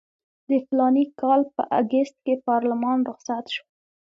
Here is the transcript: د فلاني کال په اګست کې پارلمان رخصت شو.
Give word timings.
د 0.47 0.49
فلاني 0.65 1.05
کال 1.21 1.41
په 1.55 1.61
اګست 1.81 2.15
کې 2.25 2.33
پارلمان 2.47 2.97
رخصت 3.09 3.45
شو. 3.53 3.63